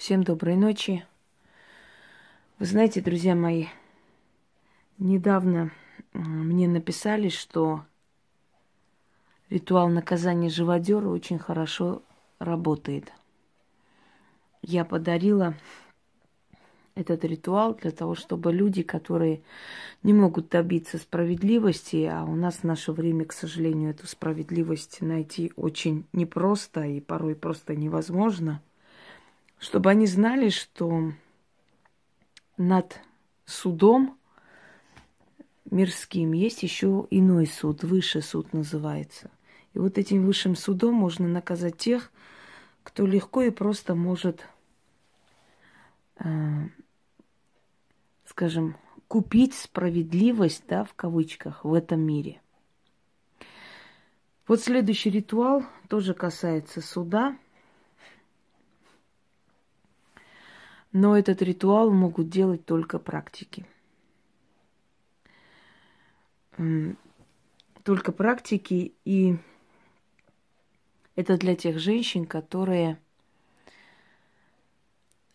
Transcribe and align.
Всем 0.00 0.24
доброй 0.24 0.56
ночи. 0.56 1.04
Вы 2.58 2.64
знаете, 2.64 3.02
друзья 3.02 3.34
мои, 3.34 3.66
недавно 4.96 5.72
мне 6.14 6.66
написали, 6.68 7.28
что 7.28 7.84
ритуал 9.50 9.90
наказания 9.90 10.48
живодера 10.48 11.06
очень 11.06 11.38
хорошо 11.38 12.02
работает. 12.38 13.12
Я 14.62 14.86
подарила 14.86 15.52
этот 16.94 17.22
ритуал 17.26 17.74
для 17.74 17.90
того, 17.90 18.14
чтобы 18.14 18.54
люди, 18.54 18.82
которые 18.82 19.42
не 20.02 20.14
могут 20.14 20.48
добиться 20.48 20.96
справедливости, 20.96 22.08
а 22.10 22.24
у 22.24 22.36
нас 22.36 22.60
в 22.60 22.64
наше 22.64 22.92
время, 22.92 23.26
к 23.26 23.34
сожалению, 23.34 23.90
эту 23.90 24.06
справедливость 24.06 25.02
найти 25.02 25.52
очень 25.56 26.06
непросто 26.14 26.84
и 26.84 27.00
порой 27.00 27.34
просто 27.34 27.76
невозможно– 27.76 28.62
чтобы 29.60 29.90
они 29.90 30.06
знали, 30.06 30.48
что 30.48 31.12
над 32.56 32.98
судом 33.44 34.18
мирским 35.70 36.32
есть 36.32 36.62
еще 36.62 37.06
иной 37.10 37.46
суд, 37.46 37.84
высший 37.84 38.22
суд 38.22 38.52
называется. 38.54 39.30
И 39.74 39.78
вот 39.78 39.98
этим 39.98 40.24
высшим 40.24 40.56
судом 40.56 40.94
можно 40.94 41.28
наказать 41.28 41.76
тех, 41.76 42.10
кто 42.82 43.06
легко 43.06 43.42
и 43.42 43.50
просто 43.50 43.94
может, 43.94 44.48
э, 46.16 46.24
скажем, 48.24 48.76
купить 49.08 49.54
справедливость, 49.54 50.64
да, 50.68 50.84
в 50.84 50.94
кавычках, 50.94 51.64
в 51.64 51.74
этом 51.74 52.00
мире. 52.00 52.40
Вот 54.48 54.62
следующий 54.62 55.10
ритуал 55.10 55.64
тоже 55.88 56.14
касается 56.14 56.80
суда– 56.80 57.36
Но 60.92 61.16
этот 61.16 61.40
ритуал 61.42 61.90
могут 61.90 62.28
делать 62.28 62.64
только 62.64 62.98
практики. 62.98 63.66
Только 67.84 68.12
практики, 68.12 68.94
и 69.04 69.36
это 71.14 71.36
для 71.38 71.54
тех 71.54 71.78
женщин, 71.78 72.26
которые 72.26 72.98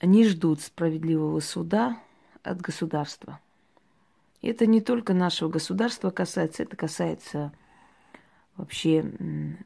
не 0.02 0.26
ждут 0.28 0.62
справедливого 0.62 1.40
суда 1.40 2.00
от 2.44 2.62
государства. 2.62 3.40
И 4.42 4.48
это 4.50 4.68
не 4.68 4.82
только 4.82 5.14
нашего 5.14 5.50
государства 5.50 6.12
касается, 6.12 6.64
это 6.64 6.76
касается 6.76 7.52
вообще 8.58 9.02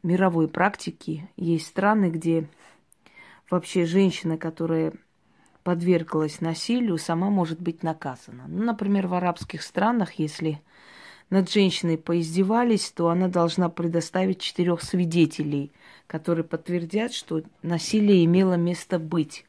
мировой 0.03 0.47
практики. 0.47 1.29
Есть 1.35 1.67
страны, 1.67 2.09
где 2.09 2.47
вообще 3.49 3.85
женщина, 3.85 4.37
которая 4.37 4.93
подверглась 5.63 6.41
насилию, 6.41 6.97
сама 6.97 7.29
может 7.29 7.59
быть 7.59 7.83
наказана. 7.83 8.45
Ну, 8.47 8.63
например, 8.63 9.07
в 9.07 9.13
арабских 9.13 9.61
странах, 9.61 10.13
если 10.13 10.61
над 11.29 11.49
женщиной 11.49 11.97
поиздевались, 11.97 12.91
то 12.91 13.09
она 13.09 13.27
должна 13.27 13.69
предоставить 13.69 14.39
четырех 14.39 14.81
свидетелей, 14.81 15.71
которые 16.07 16.43
подтвердят, 16.43 17.13
что 17.13 17.43
насилие 17.61 18.25
имело 18.25 18.53
место 18.53 18.99
быть. 18.99 19.45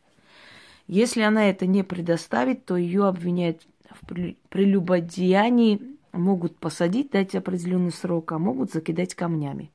Если 0.86 1.22
она 1.22 1.48
это 1.48 1.66
не 1.66 1.82
предоставит, 1.82 2.64
то 2.64 2.76
ее 2.76 3.06
обвиняют 3.06 3.66
в 3.88 4.06
прелюбодеянии, 4.48 5.80
могут 6.12 6.56
посадить, 6.56 7.10
дать 7.10 7.34
определенный 7.34 7.92
срок, 7.92 8.32
а 8.32 8.38
могут 8.38 8.72
закидать 8.72 9.14
камнями. 9.14 9.70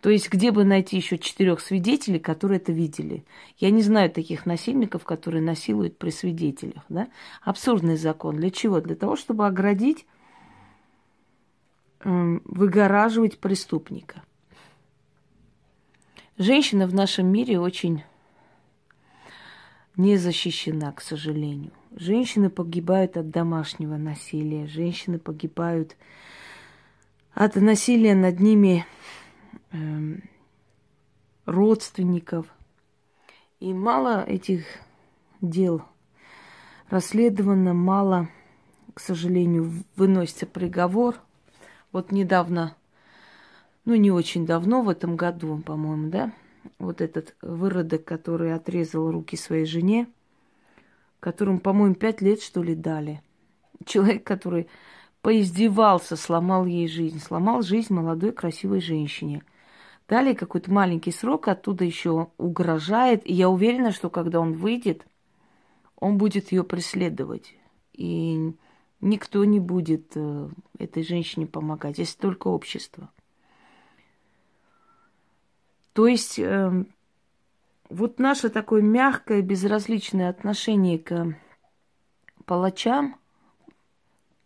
То 0.00 0.08
есть 0.08 0.30
где 0.30 0.50
бы 0.50 0.64
найти 0.64 0.96
еще 0.96 1.18
четырех 1.18 1.60
свидетелей, 1.60 2.18
которые 2.18 2.58
это 2.58 2.72
видели? 2.72 3.24
Я 3.58 3.70
не 3.70 3.82
знаю 3.82 4.10
таких 4.10 4.46
насильников, 4.46 5.04
которые 5.04 5.42
насилуют 5.42 5.98
при 5.98 6.10
свидетелях. 6.10 6.84
Да? 6.88 7.08
Абсурдный 7.42 7.96
закон. 7.96 8.36
Для 8.36 8.50
чего? 8.50 8.80
Для 8.80 8.96
того, 8.96 9.16
чтобы 9.16 9.46
оградить, 9.46 10.06
эм, 12.00 12.40
выгораживать 12.46 13.38
преступника. 13.38 14.22
Женщина 16.38 16.86
в 16.86 16.94
нашем 16.94 17.26
мире 17.26 17.60
очень 17.60 18.02
не 19.96 20.16
защищена, 20.16 20.92
к 20.92 21.02
сожалению. 21.02 21.72
Женщины 21.94 22.48
погибают 22.48 23.18
от 23.18 23.28
домашнего 23.28 23.98
насилия, 23.98 24.66
женщины 24.66 25.18
погибают 25.18 25.96
от 27.34 27.56
насилия 27.56 28.14
над 28.14 28.40
ними 28.40 28.86
Эм, 29.72 30.24
родственников. 31.46 32.46
И 33.60 33.72
мало 33.72 34.24
этих 34.24 34.64
дел 35.40 35.82
расследовано, 36.88 37.72
мало, 37.72 38.28
к 38.94 39.00
сожалению, 39.00 39.72
выносится 39.94 40.46
приговор. 40.46 41.16
Вот 41.92 42.10
недавно, 42.10 42.76
ну 43.84 43.94
не 43.94 44.10
очень 44.10 44.44
давно, 44.44 44.82
в 44.82 44.88
этом 44.88 45.14
году, 45.14 45.58
по-моему, 45.58 46.10
да, 46.10 46.32
вот 46.80 47.00
этот 47.00 47.36
выродок, 47.40 48.04
который 48.04 48.52
отрезал 48.52 49.12
руки 49.12 49.36
своей 49.36 49.66
жене, 49.66 50.08
которому, 51.20 51.60
по-моему, 51.60 51.94
пять 51.94 52.20
лет, 52.20 52.42
что 52.42 52.60
ли, 52.62 52.74
дали. 52.74 53.22
Человек, 53.84 54.24
который 54.24 54.68
поиздевался, 55.22 56.16
сломал 56.16 56.66
ей 56.66 56.88
жизнь, 56.88 57.20
сломал 57.20 57.62
жизнь 57.62 57.94
молодой 57.94 58.32
красивой 58.32 58.80
женщине– 58.80 59.44
дали 60.10 60.34
какой-то 60.34 60.72
маленький 60.72 61.12
срок, 61.12 61.46
оттуда 61.46 61.84
еще 61.84 62.32
угрожает. 62.36 63.24
И 63.24 63.32
я 63.32 63.48
уверена, 63.48 63.92
что 63.92 64.10
когда 64.10 64.40
он 64.40 64.54
выйдет, 64.54 65.06
он 65.94 66.18
будет 66.18 66.50
ее 66.50 66.64
преследовать. 66.64 67.54
И 67.92 68.52
никто 69.00 69.44
не 69.44 69.60
будет 69.60 70.10
э, 70.16 70.48
этой 70.78 71.04
женщине 71.04 71.46
помогать, 71.46 71.98
если 71.98 72.18
только 72.18 72.48
общество. 72.48 73.08
То 75.92 76.08
есть 76.08 76.40
э, 76.40 76.84
вот 77.88 78.18
наше 78.18 78.48
такое 78.48 78.82
мягкое, 78.82 79.42
безразличное 79.42 80.28
отношение 80.28 80.98
к 80.98 81.36
палачам 82.46 83.14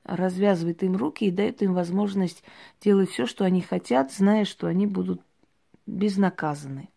развязывает 0.04 0.82
им 0.82 0.96
руки 0.96 1.24
и 1.24 1.30
дает 1.30 1.62
им 1.62 1.72
возможность 1.72 2.44
делать 2.82 3.08
все, 3.08 3.24
что 3.24 3.46
они 3.46 3.62
хотят, 3.62 4.12
зная, 4.12 4.44
что 4.44 4.66
они 4.66 4.86
будут 4.86 5.22
безнаказаны. 5.86 6.88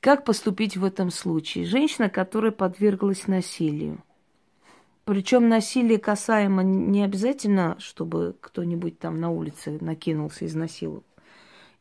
Как 0.00 0.24
поступить 0.24 0.76
в 0.76 0.84
этом 0.84 1.10
случае? 1.10 1.64
Женщина, 1.64 2.08
которая 2.08 2.52
подверглась 2.52 3.26
насилию. 3.26 4.02
Причем 5.04 5.48
насилие 5.48 5.98
касаемо 5.98 6.62
не 6.62 7.02
обязательно, 7.02 7.76
чтобы 7.78 8.36
кто-нибудь 8.40 8.98
там 8.98 9.20
на 9.20 9.30
улице 9.30 9.78
накинулся 9.80 10.44
и 10.44 10.48
изнасиловал. 10.48 11.04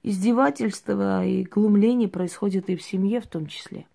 Издевательство 0.03 1.25
и 1.25 1.43
глумление 1.43 2.07
происходит 2.07 2.69
и 2.69 2.75
в 2.75 2.83
семье 2.83 3.19
в 3.19 3.27
том 3.27 3.47
числе. 3.47 3.87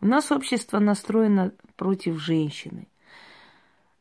У 0.00 0.06
нас 0.06 0.32
общество 0.32 0.78
настроено 0.78 1.52
против 1.76 2.18
женщины. 2.18 2.88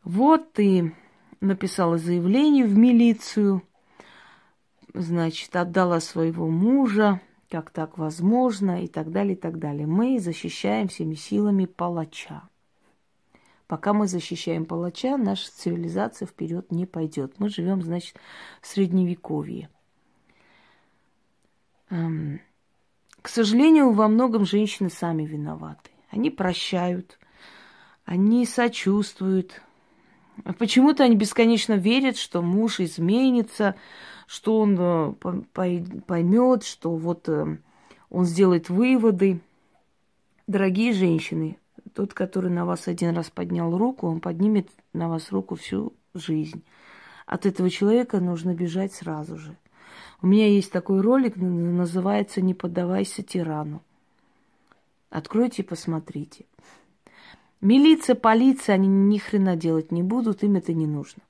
Вот 0.03 0.53
ты 0.53 0.95
написала 1.41 1.97
заявление 1.97 2.65
в 2.65 2.77
милицию– 2.77 3.63
значит, 4.93 5.55
отдала 5.55 5.99
своего 5.99 6.47
мужа, 6.47 7.21
как 7.49 7.69
так 7.69 7.97
возможно, 7.97 8.83
и 8.83 8.87
так 8.87 9.11
далее, 9.11 9.33
и 9.33 9.37
так 9.37 9.59
далее. 9.59 9.87
Мы 9.87 10.19
защищаем 10.19 10.87
всеми 10.87 11.15
силами 11.15 11.65
палача. 11.65 12.43
Пока 13.67 13.93
мы 13.93 14.07
защищаем 14.07 14.65
палача, 14.65 15.17
наша 15.17 15.49
цивилизация 15.51 16.25
вперед 16.25 16.71
не 16.71 16.85
пойдет. 16.85 17.35
Мы 17.39 17.49
живем, 17.49 17.81
значит, 17.81 18.17
в 18.61 18.67
средневековье. 18.67 19.69
Эм, 21.89 22.41
к 23.21 23.29
сожалению, 23.29 23.91
во 23.91 24.07
многом 24.07 24.45
женщины 24.45 24.89
сами 24.89 25.23
виноваты. 25.23 25.91
Они 26.09 26.29
прощают, 26.29 27.17
они 28.03 28.45
сочувствуют. 28.45 29.61
Почему-то 30.57 31.03
они 31.03 31.15
бесконечно 31.15 31.73
верят, 31.73 32.17
что 32.17 32.41
муж 32.41 32.79
изменится, 32.79 33.75
что 34.31 34.59
он 34.59 34.77
э, 34.79 35.13
поймет, 36.07 36.63
что 36.63 36.95
вот 36.95 37.27
э, 37.27 37.57
он 38.09 38.23
сделает 38.23 38.69
выводы. 38.69 39.41
Дорогие 40.47 40.93
женщины, 40.93 41.57
тот, 41.93 42.13
который 42.13 42.49
на 42.49 42.65
вас 42.65 42.87
один 42.87 43.13
раз 43.13 43.29
поднял 43.29 43.77
руку, 43.77 44.07
он 44.07 44.21
поднимет 44.21 44.69
на 44.93 45.09
вас 45.09 45.33
руку 45.33 45.55
всю 45.55 45.91
жизнь. 46.13 46.63
От 47.25 47.45
этого 47.45 47.69
человека 47.69 48.21
нужно 48.21 48.55
бежать 48.55 48.93
сразу 48.93 49.37
же. 49.37 49.57
У 50.21 50.27
меня 50.27 50.47
есть 50.47 50.71
такой 50.71 51.01
ролик, 51.01 51.35
называется 51.35 52.39
«Не 52.39 52.53
поддавайся 52.53 53.23
тирану». 53.23 53.81
Откройте 55.09 55.61
и 55.61 55.65
посмотрите. 55.65 56.45
Милиция, 57.59 58.15
полиция, 58.15 58.75
они 58.75 58.87
ни 58.87 59.17
хрена 59.17 59.57
делать 59.57 59.91
не 59.91 60.03
будут, 60.03 60.41
им 60.43 60.55
это 60.55 60.71
не 60.71 60.87
нужно. 60.87 61.21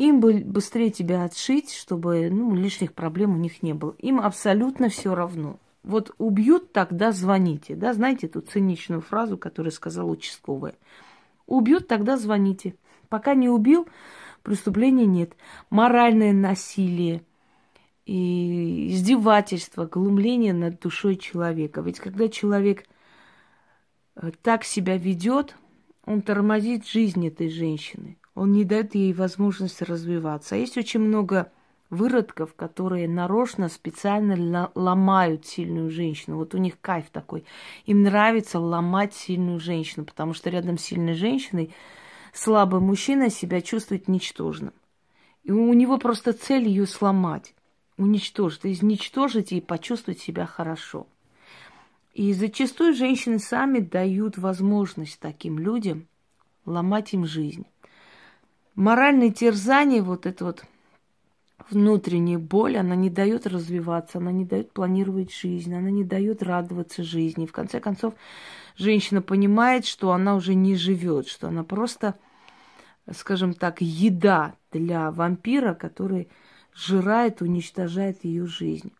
Им 0.00 0.20
бы 0.20 0.32
быстрее 0.42 0.88
тебя 0.88 1.24
отшить, 1.24 1.74
чтобы 1.74 2.30
ну, 2.30 2.54
лишних 2.54 2.94
проблем 2.94 3.34
у 3.34 3.36
них 3.36 3.62
не 3.62 3.74
было. 3.74 3.94
Им 3.98 4.18
абсолютно 4.18 4.88
все 4.88 5.14
равно. 5.14 5.58
Вот 5.82 6.14
убьют, 6.16 6.72
тогда 6.72 7.12
звоните. 7.12 7.74
Да, 7.76 7.92
знаете 7.92 8.26
эту 8.26 8.40
циничную 8.40 9.02
фразу, 9.02 9.36
которую 9.36 9.72
сказал 9.72 10.08
участковая. 10.08 10.74
Убьют, 11.46 11.86
тогда 11.86 12.16
звоните. 12.16 12.76
Пока 13.10 13.34
не 13.34 13.50
убил, 13.50 13.88
преступления 14.42 15.04
нет. 15.04 15.36
Моральное 15.68 16.32
насилие 16.32 17.20
и 18.06 18.94
издевательство, 18.94 19.84
глумление 19.84 20.54
над 20.54 20.80
душой 20.80 21.16
человека. 21.16 21.82
Ведь 21.82 22.00
когда 22.00 22.28
человек 22.28 22.86
э, 24.16 24.30
так 24.40 24.64
себя 24.64 24.96
ведет, 24.96 25.56
он 26.06 26.22
тормозит 26.22 26.86
жизнь 26.86 27.26
этой 27.26 27.50
женщины. 27.50 28.16
Он 28.34 28.52
не 28.52 28.64
дает 28.64 28.94
ей 28.94 29.12
возможности 29.12 29.84
развиваться. 29.84 30.54
А 30.54 30.58
есть 30.58 30.78
очень 30.78 31.00
много 31.00 31.50
выродков, 31.90 32.54
которые 32.54 33.08
нарочно, 33.08 33.68
специально 33.68 34.70
ломают 34.74 35.46
сильную 35.46 35.90
женщину. 35.90 36.36
Вот 36.36 36.54
у 36.54 36.58
них 36.58 36.80
кайф 36.80 37.10
такой. 37.10 37.44
Им 37.86 38.02
нравится 38.02 38.60
ломать 38.60 39.14
сильную 39.14 39.58
женщину, 39.58 40.04
потому 40.04 40.32
что 40.32 40.50
рядом 40.50 40.78
с 40.78 40.82
сильной 40.82 41.14
женщиной 41.14 41.74
слабый 42.32 42.80
мужчина 42.80 43.28
себя 43.28 43.60
чувствует 43.60 44.08
ничтожным. 44.08 44.72
И 45.42 45.50
у 45.50 45.72
него 45.72 45.98
просто 45.98 46.32
цель 46.32 46.68
ее 46.68 46.86
сломать, 46.86 47.54
уничтожить, 47.96 48.64
изничтожить 48.64 49.52
и 49.52 49.60
почувствовать 49.60 50.20
себя 50.20 50.46
хорошо. 50.46 51.06
И 52.12 52.32
зачастую 52.32 52.94
женщины 52.94 53.38
сами 53.38 53.80
дают 53.80 54.38
возможность 54.38 55.18
таким 55.18 55.58
людям 55.58 56.06
ломать 56.66 57.14
им 57.14 57.24
жизнь. 57.24 57.66
Моральное 58.74 59.30
терзание, 59.30 60.02
вот 60.02 60.26
это 60.26 60.44
вот 60.44 60.64
внутренняя 61.70 62.38
боль, 62.38 62.76
она 62.76 62.94
не 62.94 63.10
дает 63.10 63.46
развиваться, 63.46 64.18
она 64.18 64.32
не 64.32 64.44
дает 64.44 64.72
планировать 64.72 65.32
жизнь, 65.32 65.74
она 65.74 65.90
не 65.90 66.04
дает 66.04 66.42
радоваться 66.42 67.02
жизни. 67.02 67.46
В 67.46 67.52
конце 67.52 67.80
концов, 67.80 68.14
женщина 68.76 69.22
понимает, 69.22 69.86
что 69.86 70.12
она 70.12 70.34
уже 70.34 70.54
не 70.54 70.74
живет, 70.76 71.28
что 71.28 71.48
она 71.48 71.64
просто, 71.64 72.14
скажем 73.12 73.54
так, 73.54 73.80
еда 73.80 74.54
для 74.72 75.10
вампира, 75.10 75.74
который 75.74 76.28
жирает, 76.74 77.42
уничтожает 77.42 78.24
ее 78.24 78.46
жизнь. 78.46 78.92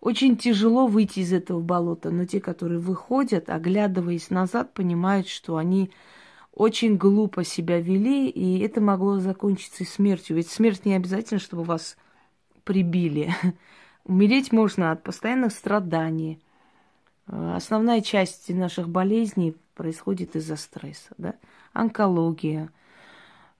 Очень 0.00 0.36
тяжело 0.36 0.86
выйти 0.86 1.20
из 1.20 1.32
этого 1.32 1.60
болота, 1.60 2.10
но 2.10 2.26
те, 2.26 2.40
которые 2.40 2.78
выходят, 2.78 3.48
оглядываясь 3.48 4.30
назад, 4.30 4.72
понимают, 4.72 5.26
что 5.26 5.56
они 5.56 5.90
очень 6.56 6.96
глупо 6.96 7.44
себя 7.44 7.80
вели, 7.80 8.30
и 8.30 8.60
это 8.60 8.80
могло 8.80 9.20
закончиться 9.20 9.84
смертью. 9.84 10.36
Ведь 10.36 10.48
смерть 10.48 10.86
не 10.86 10.94
обязательно, 10.94 11.38
чтобы 11.38 11.64
вас 11.64 11.98
прибили. 12.64 13.32
Умереть 14.04 14.52
можно 14.52 14.90
от 14.90 15.02
постоянных 15.02 15.52
страданий. 15.52 16.40
Основная 17.26 18.00
часть 18.00 18.48
наших 18.48 18.88
болезней 18.88 19.54
происходит 19.74 20.34
из-за 20.34 20.56
стресса. 20.56 21.10
Да? 21.18 21.34
Онкология, 21.74 22.70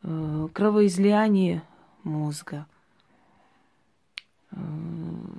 э, 0.02 0.48
кровоизлияние 0.54 1.62
мозга. 2.02 2.66
Э, 4.52 4.56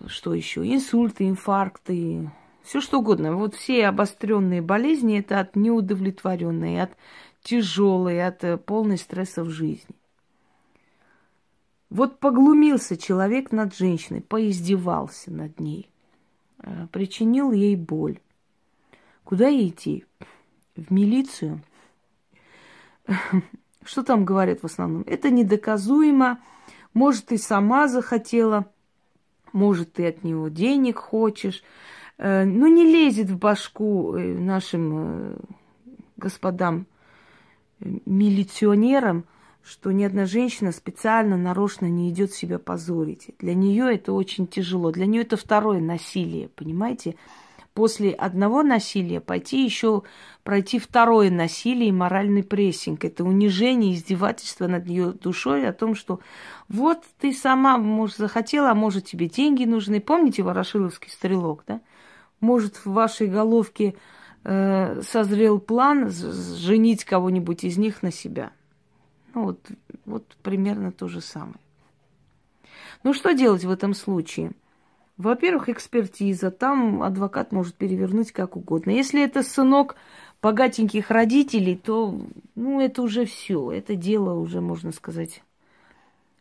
что 0.05 0.35
еще? 0.35 0.61
Инсульты, 0.61 1.27
инфаркты, 1.27 2.29
все 2.67 2.81
что 2.81 2.99
угодно. 2.99 3.33
Вот 3.33 3.55
все 3.55 3.87
обостренные 3.87 4.61
болезни 4.61 5.17
это 5.19 5.39
от 5.39 5.55
неудовлетворенной, 5.55 6.81
от 6.81 6.91
тяжелый, 7.47 8.25
от 8.25 8.43
э, 8.43 8.57
полной 8.57 8.97
в 9.43 9.49
жизни. 9.49 9.95
Вот 11.89 12.19
поглумился 12.19 12.97
человек 12.97 13.53
над 13.53 13.73
женщиной, 13.73 14.21
поиздевался 14.21 15.31
над 15.31 15.57
ней, 15.59 15.89
э, 16.61 16.87
причинил 16.91 17.53
ей 17.53 17.77
боль. 17.77 18.19
Куда 19.23 19.47
ей 19.47 19.69
идти? 19.69 20.05
В 20.75 20.91
милицию? 20.91 21.61
Что 23.83 24.03
там 24.03 24.25
говорят 24.25 24.61
в 24.61 24.65
основном? 24.65 25.03
Это 25.07 25.29
недоказуемо. 25.29 26.41
Может, 26.93 27.27
ты 27.27 27.37
сама 27.37 27.87
захотела, 27.87 28.69
может, 29.53 29.93
ты 29.93 30.07
от 30.07 30.25
него 30.25 30.49
денег 30.49 30.97
хочешь. 30.99 31.63
Э, 32.17 32.43
Но 32.43 32.67
ну, 32.67 32.67
не 32.67 32.83
лезет 32.83 33.29
в 33.29 33.37
башку 33.37 34.11
нашим 34.17 35.37
господам 36.17 36.87
милиционерам, 37.79 39.25
что 39.63 39.91
ни 39.91 40.03
одна 40.03 40.25
женщина 40.25 40.71
специально, 40.71 41.35
нарочно 41.35 41.87
не 41.87 42.09
идет 42.09 42.33
себя 42.33 42.57
позорить. 42.57 43.31
Для 43.39 43.53
нее 43.53 43.93
это 43.93 44.13
очень 44.13 44.47
тяжело. 44.47 44.91
Для 44.91 45.05
нее 45.05 45.23
это 45.23 45.35
второе 45.35 45.81
насилие, 45.81 46.49
понимаете? 46.49 47.15
После 47.73 48.11
одного 48.11 48.63
насилия 48.63 49.19
пойти 49.19 49.63
еще 49.63 50.01
пройти 50.43 50.79
второе 50.79 51.29
насилие 51.29 51.89
и 51.89 51.91
моральный 51.91 52.43
прессинг. 52.43 53.05
Это 53.05 53.23
унижение, 53.23 53.93
издевательство 53.93 54.65
над 54.65 54.87
ее 54.87 55.11
душой 55.11 55.67
о 55.67 55.73
том, 55.73 55.93
что 55.93 56.19
вот 56.69 57.03
ты 57.19 57.33
сама, 57.33 57.77
может, 57.77 58.17
захотела, 58.17 58.71
а 58.71 58.73
может, 58.73 59.05
тебе 59.05 59.27
деньги 59.27 59.65
нужны. 59.65 59.99
Помните 59.99 60.41
Ворошиловский 60.41 61.11
стрелок, 61.11 61.65
да? 61.67 61.81
Может, 62.39 62.77
в 62.77 62.87
вашей 62.87 63.27
головке 63.27 63.93
э, 64.47 65.01
созрел 65.01 65.59
план 65.59 66.09
женить 66.09 67.03
кого-нибудь 67.03 67.65
из 67.65 67.77
них 67.77 68.01
на 68.01 68.11
себя. 68.11 68.51
Ну 69.33 69.43
вот, 69.43 69.59
вот 70.05 70.23
примерно 70.41 70.91
то 70.91 71.07
же 71.09 71.19
самое. 71.19 71.59
Ну 73.03 73.13
что 73.13 73.33
делать 73.33 73.65
в 73.65 73.69
этом 73.69 73.93
случае? 73.93 74.51
Во-первых, 75.17 75.67
экспертиза. 75.67 76.49
Там 76.49 77.03
адвокат 77.03 77.51
может 77.51 77.75
перевернуть 77.75 78.31
как 78.31 78.55
угодно. 78.55 78.91
Если 78.91 79.21
это 79.21 79.43
сынок 79.43 79.95
богатеньких 80.41 81.11
родителей, 81.11 81.75
то 81.75 82.17
ну, 82.55 82.79
это 82.79 83.01
уже 83.01 83.25
все. 83.25 83.71
Это 83.71 83.95
дело 83.95 84.35
уже, 84.35 84.61
можно 84.61 84.93
сказать, 84.93 85.43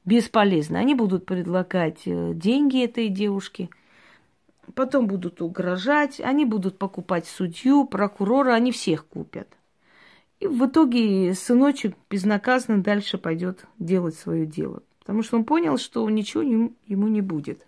бесполезно. 0.04 0.78
Они 0.78 0.94
будут 0.94 1.26
предлагать 1.26 2.02
э, 2.06 2.32
деньги 2.34 2.84
этой 2.84 3.08
девушке– 3.08 3.68
потом 4.74 5.06
будут 5.06 5.40
угрожать, 5.40 6.20
они 6.20 6.44
будут 6.44 6.78
покупать 6.78 7.26
судью, 7.26 7.84
прокурора, 7.84 8.54
они 8.54 8.72
всех 8.72 9.06
купят. 9.06 9.48
И 10.40 10.46
в 10.46 10.66
итоге 10.66 11.34
сыночек 11.34 11.96
безнаказанно 12.10 12.82
дальше 12.82 13.16
пойдет 13.16 13.64
делать 13.78 14.16
свое 14.16 14.46
дело. 14.46 14.82
Потому 15.00 15.22
что 15.22 15.36
он 15.36 15.44
понял, 15.44 15.78
что 15.78 16.08
ничего 16.10 16.42
ему 16.42 17.08
не 17.08 17.20
будет. 17.20 17.66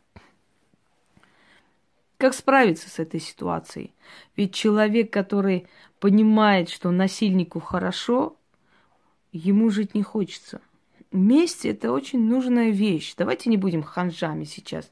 Как 2.18 2.34
справиться 2.34 2.90
с 2.90 2.98
этой 2.98 3.20
ситуацией? 3.20 3.92
Ведь 4.36 4.52
человек, 4.52 5.12
который 5.12 5.68
понимает, 6.00 6.68
что 6.68 6.90
насильнику 6.90 7.60
хорошо, 7.60 8.36
ему 9.32 9.70
жить 9.70 9.94
не 9.94 10.02
хочется. 10.02 10.60
Месть– 11.12 11.64
это 11.64 11.92
очень 11.92 12.28
нужная 12.28 12.70
вещь. 12.70 13.14
Давайте 13.16 13.48
не 13.50 13.56
будем 13.56 13.82
ханжами 13.82 14.44
сейчас 14.44 14.90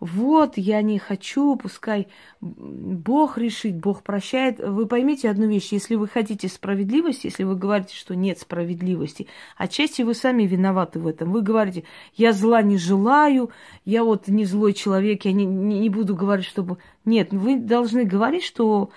вот, 0.00 0.56
я 0.56 0.80
не 0.82 0.98
хочу, 0.98 1.56
пускай 1.56 2.06
Бог 2.40 3.36
решит, 3.36 3.76
Бог 3.76 4.04
прощает. 4.04 4.60
Вы 4.60 4.86
поймите 4.86 5.28
одну 5.28 5.48
вещь, 5.48 5.72
если 5.72 5.96
вы 5.96 6.06
хотите 6.06 6.46
справедливости, 6.48 7.26
если 7.26 7.42
вы 7.42 7.56
говорите, 7.56 7.96
что 7.96 8.14
нет 8.14 8.38
справедливости, 8.38 9.26
отчасти 9.56 10.02
вы 10.02 10.14
сами 10.14 10.44
виноваты 10.44 11.00
в 11.00 11.06
этом. 11.08 11.32
Вы 11.32 11.42
говорите, 11.42 11.82
я 12.14 12.32
зла 12.32 12.62
не 12.62 12.78
желаю, 12.78 13.50
я 13.84 14.04
вот 14.04 14.28
не 14.28 14.44
злой 14.44 14.72
человек, 14.72 15.24
я 15.24 15.32
не, 15.32 15.44
не, 15.44 15.80
не 15.80 15.88
буду 15.88 16.14
говорить, 16.14 16.46
чтобы... 16.46 16.78
Нет, 17.04 17.32
вы 17.32 17.58
должны 17.58 18.04
говорить, 18.04 18.44
что 18.44 18.90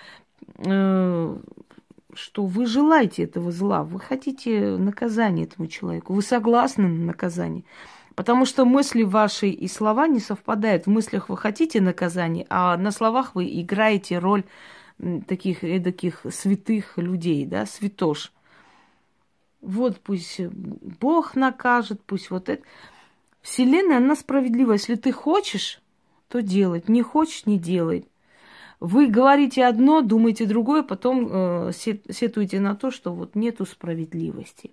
э, 0.58 1.36
что 2.14 2.44
вы 2.44 2.66
желаете 2.66 3.24
этого 3.24 3.50
зла, 3.50 3.82
вы 3.82 3.98
хотите 3.98 4.76
наказания 4.76 5.44
этому 5.44 5.66
человеку, 5.66 6.12
вы 6.12 6.22
согласны 6.22 6.86
на 6.86 7.06
наказание. 7.06 7.64
Потому 8.22 8.44
что 8.44 8.64
мысли 8.64 9.02
ваши 9.02 9.48
и 9.48 9.66
слова 9.66 10.06
не 10.06 10.20
совпадают. 10.20 10.86
В 10.86 10.90
мыслях 10.90 11.28
вы 11.28 11.36
хотите 11.36 11.80
наказания, 11.80 12.46
а 12.50 12.76
на 12.76 12.92
словах 12.92 13.34
вы 13.34 13.46
играете 13.60 14.20
роль 14.20 14.44
таких 15.26 15.64
эдаких 15.64 16.24
святых 16.30 16.98
людей, 16.98 17.44
да, 17.46 17.66
святош. 17.66 18.32
Вот 19.60 19.98
пусть 19.98 20.38
Бог 20.38 21.34
накажет, 21.34 22.00
пусть 22.06 22.30
вот 22.30 22.48
это. 22.48 22.62
Вселенная, 23.40 23.96
она 23.96 24.14
справедлива. 24.14 24.74
Если 24.74 24.94
ты 24.94 25.10
хочешь, 25.10 25.82
то 26.28 26.42
делать. 26.42 26.88
Не 26.88 27.02
хочешь, 27.02 27.44
не 27.44 27.58
делай. 27.58 28.06
Вы 28.78 29.08
говорите 29.08 29.66
одно, 29.66 30.00
думаете 30.00 30.46
другое, 30.46 30.84
потом 30.84 31.28
э, 31.28 31.72
сетуете 31.72 32.60
на 32.60 32.76
то, 32.76 32.92
что 32.92 33.12
вот 33.12 33.34
нету 33.34 33.66
справедливости. 33.66 34.70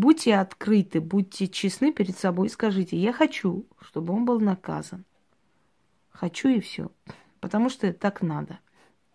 Будьте 0.00 0.34
открыты, 0.36 0.98
будьте 0.98 1.46
честны 1.46 1.92
перед 1.92 2.16
собой 2.16 2.46
и 2.46 2.50
скажите, 2.50 2.96
я 2.96 3.12
хочу, 3.12 3.66
чтобы 3.82 4.14
он 4.14 4.24
был 4.24 4.40
наказан. 4.40 5.04
Хочу 6.10 6.48
и 6.48 6.58
все. 6.58 6.90
Потому 7.40 7.68
что 7.68 7.92
так 7.92 8.22
надо. 8.22 8.60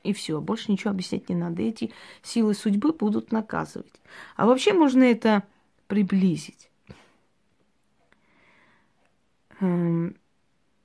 И 0.03 0.13
все, 0.13 0.39
больше 0.39 0.71
ничего 0.71 0.91
объяснять 0.91 1.27
не 1.27 1.33
надо. 1.33 1.63
Эти 1.63 1.91
силы 2.21 2.53
судьбы 2.53 2.93
будут 2.93 3.31
наказывать. 3.31 3.99
А 4.35 4.45
вообще 4.45 4.73
можно 4.73 5.01
это 5.01 5.41
приблизить. 5.87 6.69
Эм, 9.61 10.15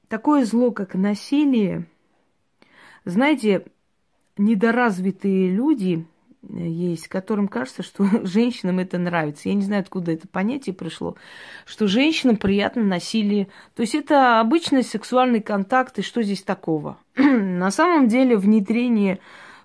такое 0.08 0.46
зло, 0.46 0.70
как 0.70 0.94
насилие, 0.94 1.86
Знаете, 3.04 3.66
недоразвитые 4.38 5.50
люди 5.50 6.06
есть, 6.42 7.08
которым 7.08 7.48
кажется, 7.48 7.82
что 7.82 8.06
женщинам 8.24 8.78
это 8.78 8.98
нравится. 8.98 9.48
Я 9.48 9.54
не 9.54 9.62
знаю, 9.62 9.82
откуда 9.82 10.12
это 10.12 10.28
понятие 10.28 10.74
пришло, 10.74 11.16
что 11.66 11.86
женщинам 11.86 12.36
приятно 12.36 12.82
насилие. 12.82 13.48
То 13.74 13.82
есть 13.82 13.94
это 13.94 14.40
обычный 14.40 14.82
сексуальный 14.82 15.40
контакт, 15.40 15.98
и 15.98 16.02
что 16.02 16.22
здесь 16.22 16.42
такого? 16.42 16.98
На 17.16 17.70
самом 17.70 18.08
деле 18.08 18.36
внедрение 18.36 19.18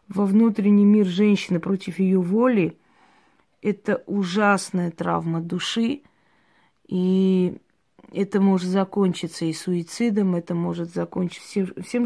во 0.07 0.25
внутренний 0.25 0.85
мир 0.85 1.05
женщины 1.05 1.59
против 1.59 1.99
ее 1.99 2.19
воли– 2.19 2.77
это 3.65 4.03
ужасная 4.05 4.91
травма 4.91 5.41
души, 5.41 6.01
и 6.87 7.57
это 8.13 8.39
может 8.39 8.69
закончиться 8.69 9.43
и 9.45 9.53
суицидом, 9.53 10.35
это 10.35 10.53
может 10.53 10.93
закончиться 10.93 11.65
всем, 11.81 12.05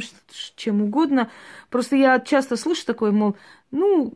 чем 0.56 0.82
угодно. 0.82 1.30
Просто 1.70 1.98
я 1.98 2.18
часто 2.22 2.56
слышу 2.56 2.86
такое, 2.86 3.12
мол, 3.12 3.36
ну, 3.72 4.14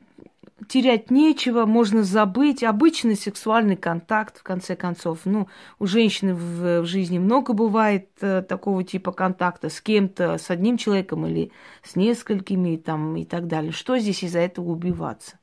терять 0.67 1.11
нечего, 1.11 1.65
можно 1.65 2.03
забыть. 2.03 2.63
Обычный 2.63 3.15
сексуальный 3.15 3.75
контакт, 3.75 4.39
в 4.39 4.43
конце 4.43 4.75
концов. 4.75 5.19
Ну, 5.25 5.47
у 5.79 5.85
женщины 5.85 6.33
в, 6.33 6.81
в 6.81 6.85
жизни 6.85 7.19
много 7.19 7.53
бывает 7.53 8.09
э, 8.21 8.41
такого 8.41 8.83
типа 8.83 9.11
контакта 9.11 9.69
с 9.69 9.81
кем-то, 9.81 10.37
с 10.37 10.49
одним 10.49 10.77
человеком 10.77 11.25
или 11.25 11.51
с 11.83 11.95
несколькими 11.95 12.77
там, 12.77 13.15
и 13.15 13.25
так 13.25 13.47
далее. 13.47 13.71
Что 13.71 13.97
здесь 13.97 14.23
из-за 14.23 14.39
этого 14.39 14.71
убиваться? 14.71 15.37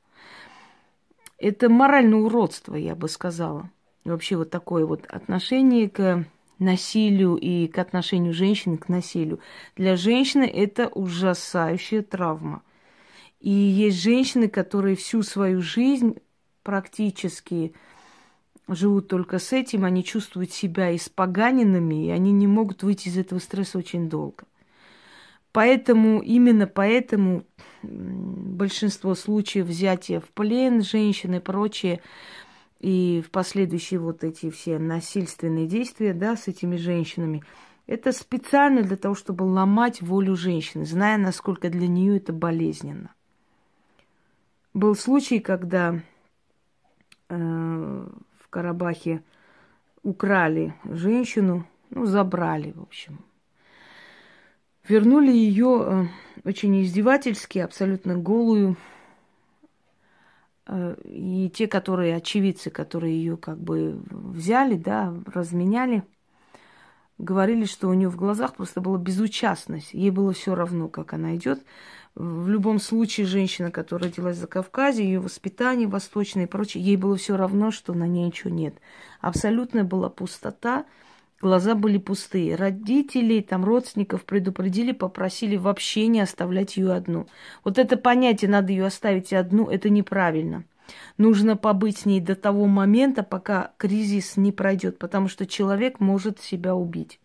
Это 1.37 1.69
моральное 1.69 2.19
уродство, 2.19 2.75
я 2.75 2.95
бы 2.95 3.07
сказала. 3.09 3.69
Вообще 4.05 4.35
вот 4.35 4.49
такое 4.49 4.85
вот 4.85 5.05
отношение 5.07 5.89
к 5.89 6.25
насилию 6.59 7.35
и 7.35 7.67
к 7.67 7.77
отношению 7.79 8.33
женщины 8.33 8.77
к 8.77 8.89
насилию. 8.89 9.39
Для 9.75 9.95
женщины 9.95 10.43
это 10.43 10.87
ужасающая 10.87 12.01
травма– 12.01 12.61
и 13.41 13.49
есть 13.49 14.01
женщины, 14.01 14.47
которые 14.47 14.95
всю 14.95 15.23
свою 15.23 15.61
жизнь 15.61 16.17
практически 16.61 17.73
живут 18.67 19.07
только 19.07 19.39
с 19.39 19.51
этим, 19.51 19.83
они 19.83 20.03
чувствуют 20.03 20.51
себя 20.51 20.95
испоганенными, 20.95 22.05
и 22.05 22.09
они 22.11 22.31
не 22.31 22.45
могут 22.45 22.83
выйти 22.83 23.07
из 23.07 23.17
этого 23.17 23.39
стресса 23.39 23.79
очень 23.79 24.09
долго. 24.09 24.43
Поэтому, 25.51 26.21
именно 26.21 26.67
поэтому 26.67 27.43
большинство 27.81 29.15
случаев 29.15 29.65
взятия 29.65 30.19
в 30.19 30.29
плен 30.29 30.83
женщин 30.83 31.33
и 31.33 31.39
прочее, 31.39 31.99
и 32.79 33.23
в 33.25 33.31
последующие 33.31 33.99
вот 33.99 34.23
эти 34.23 34.51
все 34.51 34.77
насильственные 34.77 35.65
действия, 35.65 36.13
да, 36.13 36.37
с 36.37 36.47
этими 36.47 36.77
женщинами, 36.77 37.43
это 37.87 38.11
специально 38.11 38.83
для 38.83 38.97
того, 38.97 39.15
чтобы 39.15 39.43
ломать 39.43 40.01
волю 40.01 40.35
женщины, 40.35 40.85
зная, 40.85 41.17
насколько 41.17 41.69
для 41.69 41.87
нее 41.87 42.17
это 42.17 42.31
болезненно. 42.31 43.13
Был 44.73 44.95
случай, 44.95 45.39
когда 45.39 45.99
э, 47.27 47.35
в 47.35 48.47
Карабахе 48.49 49.21
украли 50.01 50.73
женщину, 50.85 51.67
ну, 51.89 52.05
забрали, 52.05 52.71
в 52.71 52.81
общем. 52.81 53.19
Вернули 54.87 55.31
ее 55.31 56.07
э, 56.45 56.49
очень 56.49 56.81
издевательски, 56.83 57.59
абсолютно 57.59 58.17
голую. 58.17 58.77
Э, 60.67 60.95
и 61.03 61.51
те, 61.53 61.67
которые 61.67 62.15
очевидцы, 62.15 62.69
которые 62.69 63.17
ее 63.17 63.35
как 63.35 63.59
бы 63.59 64.01
взяли, 64.09 64.75
да, 64.75 65.13
разменяли, 65.25 66.03
говорили, 67.21 67.65
что 67.65 67.87
у 67.87 67.93
нее 67.93 68.09
в 68.09 68.15
глазах 68.15 68.55
просто 68.55 68.81
была 68.81 68.97
безучастность. 68.97 69.93
Ей 69.93 70.09
было 70.09 70.33
все 70.33 70.55
равно, 70.55 70.87
как 70.87 71.13
она 71.13 71.35
идет. 71.35 71.63
В 72.13 72.49
любом 72.49 72.79
случае, 72.79 73.25
женщина, 73.25 73.71
которая 73.71 74.09
родилась 74.09 74.37
за 74.37 74.47
Кавказе, 74.47 75.05
ее 75.05 75.19
воспитание 75.19 75.87
восточное 75.87 76.43
и 76.43 76.47
прочее, 76.47 76.83
ей 76.83 76.97
было 76.97 77.15
все 77.15 77.37
равно, 77.37 77.71
что 77.71 77.93
на 77.93 78.05
ней 78.05 78.25
ничего 78.25 78.49
нет. 78.49 78.75
Абсолютная 79.21 79.85
была 79.85 80.09
пустота, 80.09 80.85
глаза 81.41 81.73
были 81.73 81.97
пустые. 81.97 82.55
Родители, 82.55 83.39
там, 83.39 83.63
родственников 83.63 84.25
предупредили, 84.25 84.91
попросили 84.91 85.55
вообще 85.55 86.07
не 86.07 86.19
оставлять 86.19 86.75
ее 86.75 86.91
одну. 86.91 87.27
Вот 87.63 87.77
это 87.77 87.95
понятие, 87.95 88.51
надо 88.51 88.73
ее 88.73 88.87
оставить 88.87 89.31
одну, 89.31 89.69
это 89.69 89.89
неправильно. 89.89 90.65
Нужно 91.17 91.57
побыть 91.57 91.99
с 91.99 92.05
ней 92.05 92.19
до 92.19 92.35
того 92.35 92.65
момента, 92.65 93.23
пока 93.23 93.73
кризис 93.77 94.37
не 94.37 94.51
пройдет, 94.51 94.99
потому 94.99 95.27
что 95.27 95.45
человек 95.45 95.99
может 95.99 96.39
себя 96.39 96.75
убить. 96.75 97.19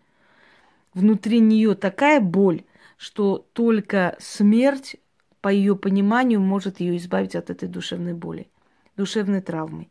Внутри 0.95 1.41
нее 1.41 1.75
такая 1.75 2.21
боль, 2.21 2.65
что 2.97 3.47
только 3.53 4.17
смерть, 4.19 4.97
по 5.41 5.49
ее 5.49 5.77
пониманию, 5.77 6.41
может 6.41 6.81
ее 6.81 6.97
избавить 6.97 7.37
от 7.37 7.51
этой 7.51 7.69
душевной 7.69 8.15
боли, 8.15 8.49
душевной 8.97 9.43
травмы. 9.43 9.89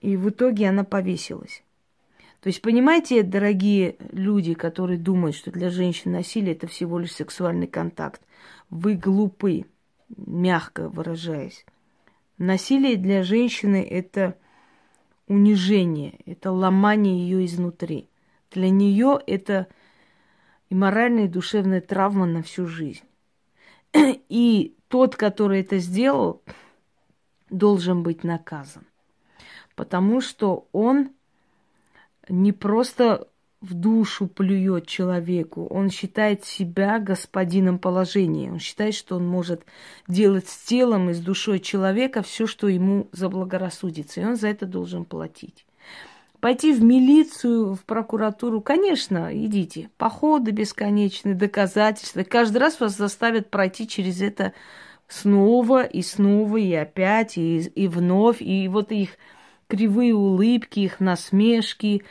И 0.00 0.16
в 0.16 0.28
итоге 0.28 0.68
она 0.68 0.84
повесилась. 0.84 1.62
То 2.40 2.48
есть, 2.48 2.60
понимаете, 2.60 3.22
дорогие 3.22 3.96
люди, 4.12 4.52
которые 4.52 4.98
думают, 4.98 5.34
что 5.34 5.50
для 5.50 5.70
женщин 5.70 6.12
насилие 6.12 6.54
это 6.54 6.66
всего 6.66 6.98
лишь 6.98 7.14
сексуальный 7.14 7.66
контакт, 7.66 8.20
вы 8.68 8.96
глупы, 8.96 9.64
мягко 10.14 10.90
выражаясь. 10.90 11.64
Насилие 12.38 12.96
для 12.96 13.22
женщины 13.22 13.86
это 13.88 14.36
унижение, 15.28 16.18
это 16.26 16.50
ломание 16.50 17.18
ее 17.18 17.44
изнутри. 17.44 18.08
Для 18.50 18.70
нее 18.70 19.20
это 19.26 19.68
и 20.68 20.74
моральная 20.74 21.24
и 21.24 21.28
душевная 21.28 21.80
травма 21.80 22.26
на 22.26 22.42
всю 22.42 22.66
жизнь. 22.66 23.04
И 24.28 24.76
тот, 24.88 25.16
который 25.16 25.60
это 25.60 25.78
сделал, 25.78 26.42
должен 27.50 28.02
быть 28.02 28.24
наказан. 28.24 28.84
Потому 29.76 30.20
что 30.20 30.68
он 30.72 31.10
не 32.28 32.52
просто 32.52 33.28
в 33.64 33.72
душу 33.72 34.26
плюет 34.26 34.86
человеку, 34.86 35.66
он 35.66 35.90
считает 35.90 36.44
себя 36.44 36.98
господином 36.98 37.78
положения. 37.78 38.52
Он 38.52 38.58
считает, 38.58 38.94
что 38.94 39.16
он 39.16 39.26
может 39.26 39.64
делать 40.06 40.48
с 40.48 40.56
телом 40.58 41.08
и 41.08 41.14
с 41.14 41.20
душой 41.20 41.60
человека 41.60 42.22
все, 42.22 42.46
что 42.46 42.68
ему 42.68 43.08
заблагорассудится. 43.12 44.20
И 44.20 44.24
он 44.24 44.36
за 44.36 44.48
это 44.48 44.66
должен 44.66 45.04
платить. 45.04 45.64
Пойти 46.40 46.74
в 46.74 46.82
милицию, 46.82 47.74
в 47.74 47.84
прокуратуру, 47.84 48.60
конечно, 48.60 49.30
идите. 49.32 49.88
Походы 49.96 50.50
бесконечные, 50.50 51.34
доказательства. 51.34 52.22
Каждый 52.22 52.58
раз 52.58 52.80
вас 52.80 52.94
заставят 52.96 53.48
пройти 53.48 53.88
через 53.88 54.20
это 54.20 54.52
снова 55.08 55.84
и 55.84 56.02
снова, 56.02 56.58
и 56.58 56.74
опять, 56.74 57.38
и, 57.38 57.60
и 57.60 57.88
вновь. 57.88 58.42
И 58.42 58.68
вот 58.68 58.92
их 58.92 59.12
кривые 59.68 60.14
улыбки, 60.14 60.80
их 60.80 61.00
насмешки. 61.00 62.04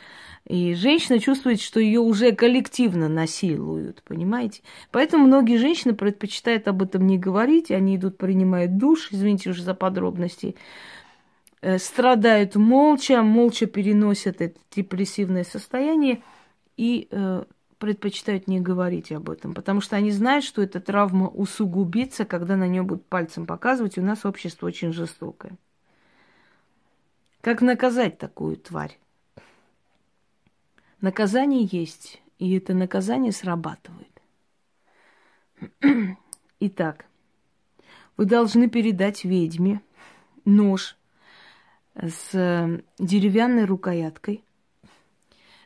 И 0.46 0.74
женщина 0.74 1.18
чувствует, 1.18 1.60
что 1.60 1.80
ее 1.80 2.00
уже 2.00 2.32
коллективно 2.32 3.08
насилуют, 3.08 4.02
понимаете? 4.02 4.62
Поэтому 4.90 5.26
многие 5.26 5.56
женщины 5.56 5.94
предпочитают 5.94 6.68
об 6.68 6.82
этом 6.82 7.06
не 7.06 7.18
говорить, 7.18 7.70
они 7.70 7.96
идут, 7.96 8.18
принимают 8.18 8.76
душ, 8.76 9.08
извините 9.10 9.50
уже 9.50 9.62
за 9.62 9.74
подробности, 9.74 10.54
Э, 11.64 11.78
страдают 11.78 12.56
молча, 12.56 13.22
молча 13.22 13.64
переносят 13.64 14.42
это 14.42 14.60
депрессивное 14.70 15.44
состояние 15.44 16.22
и 16.76 17.08
э, 17.10 17.44
предпочитают 17.78 18.48
не 18.48 18.60
говорить 18.60 19.10
об 19.12 19.30
этом, 19.30 19.54
потому 19.54 19.80
что 19.80 19.96
они 19.96 20.10
знают, 20.10 20.44
что 20.44 20.60
эта 20.60 20.78
травма 20.78 21.26
усугубится, 21.26 22.26
когда 22.26 22.56
на 22.56 22.68
нее 22.68 22.82
будут 22.82 23.06
пальцем 23.06 23.46
показывать. 23.46 23.96
У 23.96 24.02
нас 24.02 24.26
общество 24.26 24.66
очень 24.66 24.92
жестокое. 24.92 25.56
Как 27.40 27.62
наказать 27.62 28.18
такую 28.18 28.58
тварь? 28.58 28.98
Наказание 31.04 31.68
есть, 31.70 32.22
и 32.38 32.56
это 32.56 32.72
наказание 32.72 33.30
срабатывает. 33.30 34.22
Итак, 36.60 37.04
вы 38.16 38.24
должны 38.24 38.70
передать 38.70 39.22
ведьме 39.26 39.82
нож 40.46 40.96
с 41.94 42.80
деревянной 42.98 43.66
рукояткой. 43.66 44.42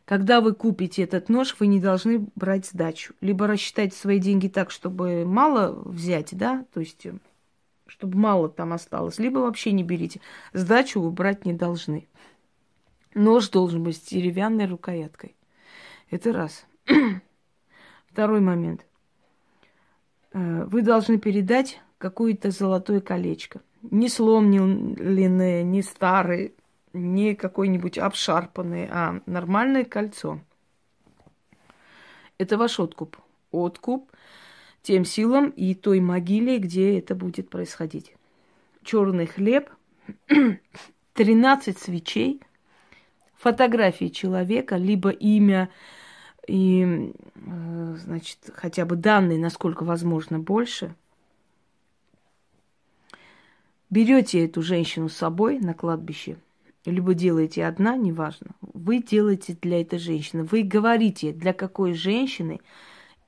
Когда 0.04 0.40
вы 0.40 0.54
купите 0.56 1.04
этот 1.04 1.28
нож, 1.28 1.54
вы 1.60 1.68
не 1.68 1.78
должны 1.78 2.26
брать 2.34 2.66
сдачу. 2.66 3.14
Либо 3.20 3.46
рассчитайте 3.46 3.96
свои 3.96 4.18
деньги 4.18 4.48
так, 4.48 4.72
чтобы 4.72 5.24
мало 5.24 5.70
взять, 5.88 6.36
да, 6.36 6.64
то 6.74 6.80
есть 6.80 7.06
э, 7.06 7.14
чтобы 7.86 8.18
мало 8.18 8.48
там 8.48 8.72
осталось, 8.72 9.20
либо 9.20 9.38
вообще 9.38 9.70
не 9.70 9.84
берите. 9.84 10.20
Сдачу 10.52 11.00
вы 11.00 11.12
брать 11.12 11.44
не 11.44 11.52
должны. 11.52 12.08
Нож 13.18 13.50
должен 13.50 13.82
быть 13.82 13.96
с 13.96 14.00
деревянной 14.00 14.66
рукояткой. 14.66 15.36
Это 16.10 16.32
раз. 16.32 16.66
Второй 18.06 18.40
момент. 18.40 18.86
Э, 20.32 20.64
вы 20.64 20.82
должны 20.82 21.18
передать 21.18 21.80
какое-то 21.98 22.50
золотое 22.50 23.00
колечко 23.00 23.60
не 23.82 24.08
сломленные, 24.08 25.62
не 25.62 25.82
старые, 25.82 26.52
не 26.92 27.34
какой-нибудь 27.34 27.98
обшарпанный, 27.98 28.88
а 28.90 29.20
нормальное 29.26 29.84
кольцо. 29.84 30.40
Это 32.38 32.56
ваш 32.56 32.78
откуп. 32.78 33.16
Откуп 33.50 34.10
тем 34.82 35.04
силам 35.04 35.50
и 35.50 35.74
той 35.74 36.00
могиле, 36.00 36.58
где 36.58 36.98
это 36.98 37.14
будет 37.14 37.50
происходить. 37.50 38.14
Черный 38.82 39.26
хлеб, 39.26 39.70
13 41.14 41.78
свечей, 41.78 42.40
фотографии 43.38 44.08
человека, 44.08 44.76
либо 44.76 45.10
имя 45.10 45.70
и, 46.46 47.12
э, 47.34 47.96
значит, 47.98 48.38
хотя 48.54 48.84
бы 48.84 48.96
данные, 48.96 49.38
насколько 49.38 49.84
возможно, 49.84 50.38
больше. 50.38 50.94
Берете 53.90 54.44
эту 54.44 54.60
женщину 54.60 55.08
с 55.08 55.16
собой 55.16 55.60
на 55.60 55.72
кладбище, 55.72 56.36
либо 56.84 57.14
делаете 57.14 57.64
одна, 57.64 57.96
неважно. 57.96 58.48
Вы 58.60 59.02
делаете 59.02 59.56
для 59.60 59.80
этой 59.80 59.98
женщины. 59.98 60.44
Вы 60.44 60.62
говорите, 60.62 61.32
для 61.32 61.52
какой 61.52 61.94
женщины 61.94 62.60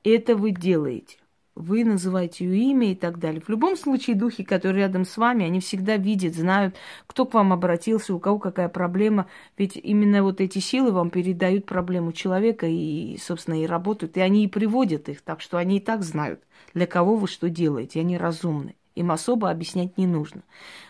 это 0.03 0.37
вы 0.37 0.51
делаете 0.51 1.20
вы 1.61 1.85
называете 1.85 2.45
ее 2.45 2.71
имя 2.71 2.93
и 2.93 2.95
так 2.95 3.19
далее. 3.19 3.41
В 3.41 3.49
любом 3.49 3.77
случае, 3.77 4.17
духи, 4.17 4.45
которые 4.45 4.87
рядом 4.87 5.05
с 5.05 5.17
вами, 5.17 5.45
они 5.45 5.61
всегда 5.61 5.97
видят, 5.97 6.35
знают, 6.35 6.77
кто 7.07 7.27
к 7.27 7.35
вам 7.35 7.53
обратился, 7.53 8.15
у 8.15 8.19
кого 8.19 8.39
какая 8.39 8.69
проблема. 8.69 9.27
Ведь 9.57 9.77
именно 9.77 10.23
вот 10.23 10.41
эти 10.41 10.59
силы 10.59 10.93
вам 10.93 11.11
передают 11.11 11.67
проблему 11.67 12.13
человека 12.13 12.67
и, 12.67 13.19
собственно, 13.19 13.63
и 13.63 13.67
работают. 13.67 14.17
И 14.17 14.21
они 14.21 14.45
и 14.45 14.49
приводят 14.49 15.09
их, 15.09 15.21
так 15.23 15.41
что 15.41 15.59
они 15.59 15.79
и 15.79 15.81
так 15.81 16.03
знают, 16.03 16.43
для 16.75 16.87
кого 16.87 17.17
вы 17.17 17.29
что 17.29 17.49
делаете. 17.49 18.01
Они 18.01 18.17
разумны. 18.17 18.75
Им 18.95 19.13
особо 19.13 19.51
объяснять 19.51 19.97
не 19.99 20.07
нужно. 20.07 20.43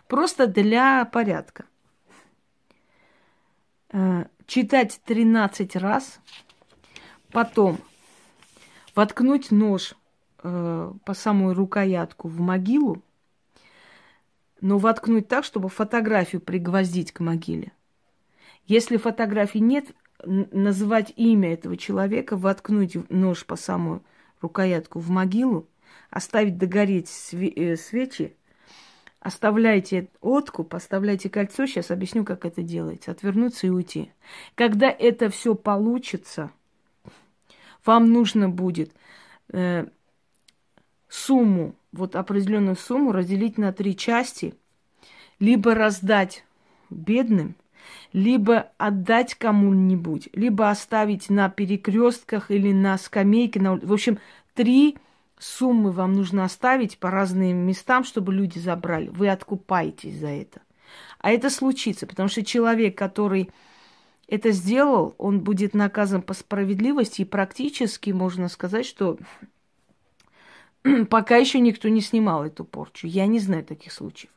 Просто 0.08 0.46
для 0.46 1.04
порядка. 1.04 1.64
Э, 3.92 4.26
читать 4.46 5.00
13 5.04 5.76
раз, 5.76 6.20
потом 7.30 7.78
воткнуть 8.94 9.50
нож 9.50 9.94
э, 10.42 10.92
по 11.04 11.14
самую 11.14 11.54
рукоятку 11.54 12.28
в 12.28 12.40
могилу, 12.40 13.02
но 14.60 14.78
воткнуть 14.78 15.28
так, 15.28 15.44
чтобы 15.44 15.68
фотографию 15.68 16.40
пригвоздить 16.40 17.12
к 17.12 17.20
могиле. 17.20 17.72
Если 18.66 18.96
фотографии 18.98 19.58
нет, 19.58 19.86
называть 20.24 21.12
имя 21.16 21.52
этого 21.52 21.76
человека, 21.76 22.36
воткнуть 22.36 23.10
нож 23.10 23.44
по 23.46 23.56
самую 23.56 24.02
рукоятку 24.40 24.98
в 24.98 25.10
могилу, 25.10 25.66
оставить 26.10 26.58
догореть 26.58 27.08
э, 27.32 27.76
свечи, 27.76 28.36
оставляйте 29.20 30.08
откуп, 30.20 30.74
оставляйте 30.74 31.28
кольцо, 31.28 31.66
сейчас 31.66 31.90
объясню, 31.90 32.24
как 32.24 32.44
это 32.44 32.62
делается, 32.62 33.10
отвернуться 33.10 33.66
и 33.66 33.70
уйти. 33.70 34.12
Когда 34.54 34.90
это 34.90 35.30
все 35.30 35.54
получится, 35.54 36.50
вам 37.84 38.12
нужно 38.12 38.48
будет 38.48 38.92
э, 39.52 39.86
сумму, 41.10 41.74
вот 41.92 42.16
определенную 42.16 42.76
сумму 42.76 43.12
разделить 43.12 43.58
на 43.58 43.72
три 43.72 43.96
части, 43.96 44.54
либо 45.38 45.74
раздать 45.74 46.44
бедным, 46.88 47.56
либо 48.12 48.70
отдать 48.78 49.34
кому-нибудь, 49.34 50.28
либо 50.32 50.70
оставить 50.70 51.28
на 51.28 51.50
перекрестках 51.50 52.50
или 52.50 52.72
на 52.72 52.96
скамейке. 52.96 53.60
На... 53.60 53.76
В 53.76 53.92
общем, 53.92 54.18
три 54.54 54.96
суммы 55.38 55.90
вам 55.90 56.12
нужно 56.12 56.44
оставить 56.44 56.98
по 56.98 57.10
разным 57.10 57.56
местам, 57.56 58.04
чтобы 58.04 58.32
люди 58.32 58.58
забрали. 58.58 59.08
Вы 59.08 59.28
откупаетесь 59.28 60.18
за 60.18 60.28
это. 60.28 60.60
А 61.18 61.30
это 61.30 61.50
случится, 61.50 62.06
потому 62.06 62.28
что 62.28 62.44
человек, 62.44 62.96
который 62.96 63.50
это 64.26 64.52
сделал, 64.52 65.14
он 65.18 65.40
будет 65.40 65.74
наказан 65.74 66.22
по 66.22 66.34
справедливости, 66.34 67.22
и 67.22 67.26
практически 67.26 68.10
можно 68.10 68.48
сказать, 68.48 68.86
что 68.86 69.18
пока 71.10 71.36
еще 71.36 71.60
никто 71.60 71.88
не 71.88 72.00
снимал 72.00 72.44
эту 72.44 72.64
порчу. 72.64 73.06
Я 73.06 73.26
не 73.26 73.38
знаю 73.38 73.64
таких 73.64 73.92
случаев. 73.92 74.30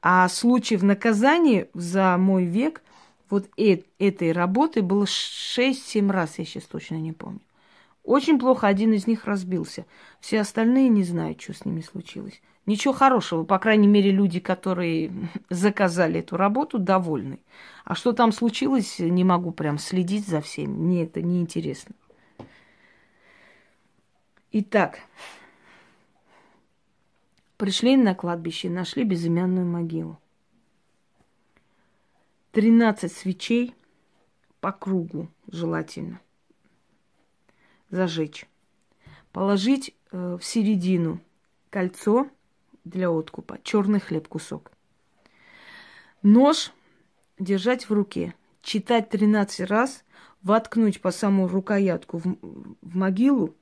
А 0.00 0.28
случаев 0.28 0.82
наказания 0.82 1.68
за 1.74 2.16
мой 2.18 2.44
век 2.44 2.82
вот 3.30 3.48
э 3.56 3.82
этой 3.98 4.32
работы 4.32 4.82
было 4.82 5.04
6-7 5.04 6.10
раз, 6.10 6.38
я 6.38 6.44
сейчас 6.44 6.64
точно 6.64 6.96
не 6.96 7.12
помню. 7.12 7.40
Очень 8.04 8.38
плохо 8.38 8.66
один 8.66 8.92
из 8.92 9.06
них 9.06 9.26
разбился. 9.26 9.86
Все 10.20 10.40
остальные 10.40 10.88
не 10.88 11.04
знают, 11.04 11.40
что 11.40 11.54
с 11.54 11.64
ними 11.64 11.80
случилось. 11.82 12.42
Ничего 12.66 12.92
хорошего. 12.92 13.44
По 13.44 13.58
крайней 13.58 13.86
мере, 13.86 14.10
люди, 14.10 14.40
которые 14.40 15.12
заказали 15.50 16.20
эту 16.20 16.36
работу, 16.36 16.78
довольны. 16.78 17.38
А 17.84 17.94
что 17.94 18.12
там 18.12 18.32
случилось, 18.32 18.98
не 18.98 19.24
могу 19.24 19.52
прям 19.52 19.78
следить 19.78 20.26
за 20.26 20.40
всеми. 20.40 20.72
Мне 20.72 21.04
это 21.04 21.22
не 21.22 21.40
интересно. 21.40 21.94
Итак, 24.50 24.98
Пришли 27.62 27.96
на 27.96 28.16
кладбище, 28.16 28.68
нашли 28.68 29.04
безымянную 29.04 29.64
могилу. 29.64 30.18
Тринадцать 32.50 33.12
свечей 33.12 33.76
по 34.58 34.72
кругу 34.72 35.28
желательно 35.46 36.20
зажечь. 37.88 38.48
Положить 39.30 39.94
э, 40.10 40.38
в 40.40 40.44
середину 40.44 41.20
кольцо 41.70 42.26
для 42.82 43.08
откупа, 43.12 43.60
черный 43.62 44.00
хлеб 44.00 44.26
кусок. 44.26 44.72
Нож 46.24 46.72
держать 47.38 47.88
в 47.88 47.92
руке, 47.92 48.34
читать 48.62 49.08
13 49.08 49.70
раз, 49.70 50.02
воткнуть 50.42 51.00
по 51.00 51.12
самую 51.12 51.46
рукоятку 51.46 52.18
в, 52.18 52.24
в 52.82 52.96
могилу 52.96 53.54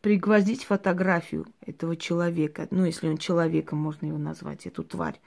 пригвоздить 0.00 0.64
фотографию 0.64 1.46
этого 1.60 1.96
человека, 1.96 2.68
ну, 2.70 2.84
если 2.84 3.08
он 3.08 3.18
человеком, 3.18 3.78
можно 3.78 4.06
его 4.06 4.18
назвать, 4.18 4.66
эту 4.66 4.84
тварь, 4.84 5.20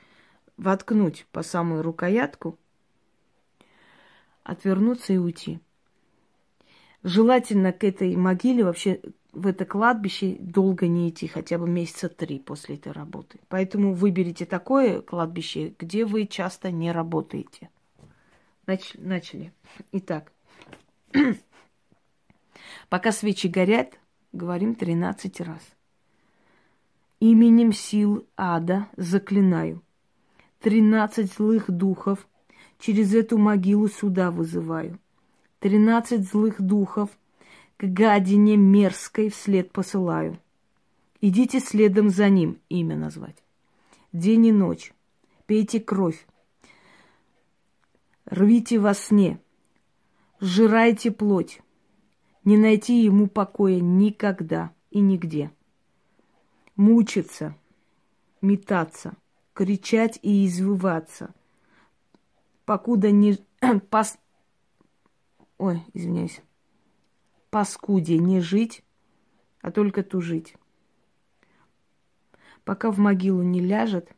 воткнуть 0.57 1.25
по 1.31 1.43
самую 1.43 1.81
рукоятку, 1.81 2.57
отвернуться 4.43 5.13
и 5.13 5.17
уйти. 5.17 5.59
Желательно 7.03 7.73
к 7.73 7.83
этой 7.83 8.15
могиле, 8.15 8.63
вообще 8.63 9.01
в 9.33 9.47
это 9.47 9.65
кладбище 9.65 10.35
долго 10.39 10.87
не 10.87 11.09
идти, 11.09 11.27
хотя 11.27 11.57
бы 11.57 11.67
месяца 11.67 12.09
три 12.09 12.39
после 12.39 12.75
этой 12.75 12.91
работы. 12.91 13.39
Поэтому 13.47 13.93
выберите 13.93 14.45
такое 14.45 15.01
кладбище, 15.01 15.73
где 15.79 16.05
вы 16.05 16.27
часто 16.27 16.69
не 16.69 16.91
работаете. 16.91 17.69
Нач- 18.67 18.99
начали. 18.99 19.53
Итак, 19.93 20.31
пока 22.89 23.11
свечи 23.11 23.47
горят, 23.47 23.97
Говорим 24.33 24.75
13 24.75 25.41
раз. 25.41 25.61
Именем 27.19 27.73
сил 27.73 28.25
ада 28.37 28.87
заклинаю. 28.95 29.83
Тринадцать 30.59 31.33
злых 31.33 31.69
духов 31.69 32.25
через 32.79 33.13
эту 33.13 33.37
могилу 33.37 33.89
сюда 33.89 34.31
вызываю. 34.31 34.99
Тринадцать 35.59 36.23
злых 36.23 36.61
духов 36.61 37.09
к 37.77 37.83
гадине 37.83 38.55
мерзкой 38.55 39.29
вслед 39.29 39.71
посылаю. 39.71 40.39
Идите 41.19 41.59
следом 41.59 42.09
за 42.09 42.29
ним, 42.29 42.57
имя 42.69 42.95
назвать. 42.95 43.43
День 44.13 44.47
и 44.47 44.51
ночь. 44.53 44.93
Пейте 45.45 45.81
кровь. 45.81 46.25
Рвите 48.25 48.79
во 48.79 48.93
сне. 48.93 49.41
Сжирайте 50.39 51.11
плоть 51.11 51.59
не 52.43 52.57
найти 52.57 53.03
ему 53.03 53.27
покоя 53.27 53.79
никогда 53.79 54.73
и 54.89 54.99
нигде. 54.99 55.51
Мучиться, 56.75 57.55
метаться, 58.41 59.15
кричать 59.53 60.19
и 60.21 60.45
извиваться, 60.45 61.33
покуда 62.65 63.11
не... 63.11 63.37
Пас... 63.89 64.17
Ой, 65.57 65.83
извиняюсь. 65.93 66.41
Паскуде 67.51 68.17
не 68.17 68.39
жить, 68.39 68.83
а 69.61 69.71
только 69.71 70.03
тужить. 70.03 70.55
Пока 72.63 72.91
в 72.91 72.97
могилу 72.97 73.43
не 73.43 73.59
ляжет, 73.59 74.09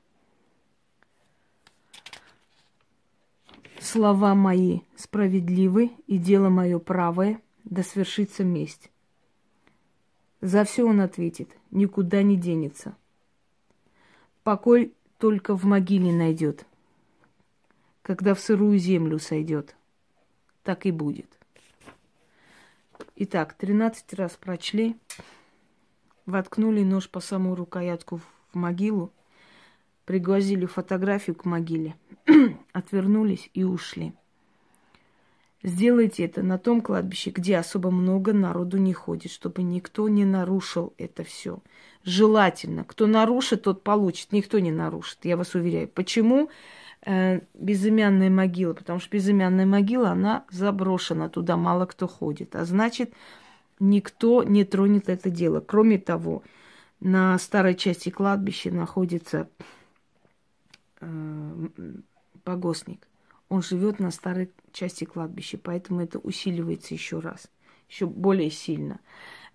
слова 3.80 4.36
мои 4.36 4.82
справедливы 4.96 5.92
и 6.08 6.18
дело 6.18 6.50
мое 6.50 6.80
правое– 6.80 7.42
да 7.64 7.84
свершится 7.84 8.44
месть. 8.44 8.90
За 10.42 10.64
все 10.66 10.84
он 10.84 11.00
ответит, 11.00 11.58
никуда 11.72 12.22
не 12.22 12.36
денется. 12.36 12.96
Покой 14.44 14.94
только 15.18 15.56
в 15.56 15.64
могиле 15.64 16.12
найдет, 16.12 16.66
когда 18.02 18.34
в 18.34 18.42
сырую 18.42 18.78
землю 18.78 19.20
сойдет. 19.20 19.76
Так 20.64 20.86
и 20.86 20.92
будет. 20.92 21.40
Итак, 23.16 23.54
тринадцать 23.54 24.14
раз 24.14 24.36
прочли, 24.36 24.98
воткнули 26.26 26.84
нож 26.84 27.10
по 27.10 27.20
самую 27.20 27.56
рукоятку 27.56 28.18
в 28.52 28.56
могилу, 28.56 29.12
пригвозили 30.06 30.66
фотографию 30.66 31.36
к 31.36 31.46
могиле, 31.46 31.96
отвернулись 32.74 33.50
и 33.54 33.64
ушли. 33.64 34.14
Сделайте 35.64 36.26
это 36.26 36.44
на 36.44 36.58
том 36.58 36.82
кладбище, 36.82 37.32
где 37.32 37.58
особо 37.58 37.90
много 37.90 38.34
народу 38.34 38.78
не 38.78 38.92
ходит, 38.92 39.32
чтобы 39.32 39.64
никто 39.64 40.10
не 40.10 40.26
нарушил 40.26 40.94
это 40.98 41.24
все. 41.24 41.60
Желательно. 42.04 42.84
Кто 42.84 43.08
нарушит, 43.08 43.64
тот 43.64 43.82
получит. 43.82 44.34
Никто 44.34 44.60
не 44.60 44.72
нарушит, 44.72 45.20
я 45.24 45.38
вас 45.38 45.56
уверяю. 45.56 45.88
Почему 45.88 46.50
э, 47.06 47.40
безымянная 47.54 48.30
могила? 48.30 48.74
Потому 48.74 49.00
что 49.00 49.10
безымянная 49.16 49.66
могила, 49.66 50.10
она 50.10 50.44
заброшена, 50.52 51.30
туда 51.30 51.56
мало 51.56 51.86
кто 51.86 52.10
ходит. 52.10 52.58
А 52.58 52.66
значит, 52.66 53.14
никто 53.80 54.44
не 54.44 54.66
тронет 54.66 55.08
это 55.08 55.30
дело. 55.30 55.62
Кроме 55.62 55.98
того, 55.98 56.44
на 57.00 57.40
старой 57.40 57.76
части 57.76 58.10
кладбища 58.10 58.70
находится 58.70 59.48
э, 61.00 61.68
погостник. 62.44 63.08
Он 63.54 63.62
живет 63.62 64.00
на 64.00 64.10
старой 64.10 64.52
части 64.72 65.04
кладбища, 65.04 65.60
поэтому 65.60 66.02
это 66.02 66.18
усиливается 66.18 66.96
еще 66.96 67.20
раз, 67.20 67.52
еще 67.88 68.08
более 68.08 68.50
сильно. 68.50 69.00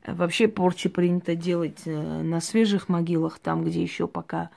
Вообще 0.07 0.47
порчи 0.47 0.89
принято 0.89 1.35
делать 1.35 1.81
э, 1.85 2.23
на 2.23 2.41
свежих 2.41 2.89
могилах, 2.89 3.41
там, 3.41 3.65
где 3.65 3.83
еще 3.83 4.07
пока 4.07 4.51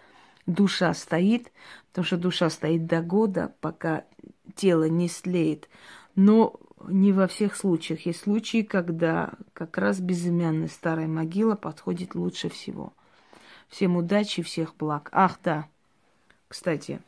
душа 0.45 0.93
стоит, 0.93 1.51
потому 1.87 2.05
что 2.05 2.17
душа 2.17 2.51
стоит 2.51 2.85
до 2.85 3.01
года, 3.01 3.55
пока 3.61 4.05
тело 4.55 4.87
не 4.87 5.07
слеет. 5.07 5.69
Но 6.13 6.59
не 6.87 7.11
во 7.11 7.25
всех 7.25 7.55
случаях. 7.55 8.05
Есть 8.05 8.21
случаи, 8.21 8.61
когда 8.61 9.33
как 9.53 9.79
раз 9.79 9.99
безымянная 9.99 10.67
старая 10.67 11.07
могила 11.07 11.55
подходит 11.55 12.13
лучше 12.13 12.49
всего. 12.49 12.93
Всем 13.69 13.97
удачи, 13.97 14.43
всех 14.43 14.75
благ. 14.75 15.09
Ах, 15.11 15.39
да, 15.43 15.67
кстати, 16.47 17.01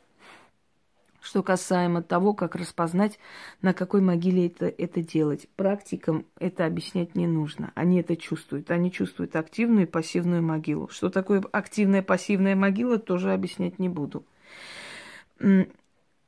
что 1.23 1.41
касаемо 1.41 2.03
того, 2.03 2.33
как 2.33 2.55
распознать, 2.55 3.17
на 3.61 3.73
какой 3.73 4.01
могиле 4.01 4.47
это, 4.47 4.65
это 4.65 5.01
делать. 5.01 5.47
Практикам 5.55 6.25
это 6.37 6.65
объяснять 6.65 7.15
не 7.15 7.27
нужно. 7.27 7.71
Они 7.75 8.01
это 8.01 8.17
чувствуют. 8.17 8.69
Они 8.69 8.91
чувствуют 8.91 9.35
активную 9.37 9.83
и 9.83 9.89
пассивную 9.89 10.43
могилу. 10.43 10.89
Что 10.89 11.09
такое 11.09 11.41
активная 11.53 12.03
пассивная 12.03 12.55
могила, 12.55 12.99
тоже 12.99 13.31
объяснять 13.31 13.79
не 13.79 13.87
буду. 13.87 14.25
Вы 15.39 15.65